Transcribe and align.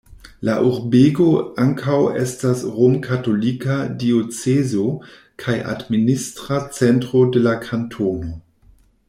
La 0.47 0.53
urbego 0.67 1.25
ankaŭ 1.63 1.97
estas 2.21 2.63
romkatolika 2.77 3.77
diocezo 4.05 4.87
kaj 5.45 5.59
administra 5.75 6.61
centro 6.81 7.23
de 7.37 7.47
la 7.51 7.55
kantono. 7.69 8.35